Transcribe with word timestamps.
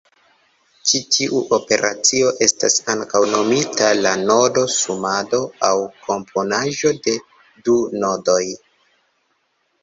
Ĉi 0.91 0.99
tiu 1.15 1.41
operacio 1.57 2.31
estas 2.45 2.77
ankaŭ 2.93 3.21
nomita 3.33 3.89
la 3.99 4.13
nodo-sumado 4.23 5.41
aŭ 5.69 5.75
komponaĵo 6.09 6.95
de 7.05 7.15
du 7.69 7.77
nodoj. 8.07 8.41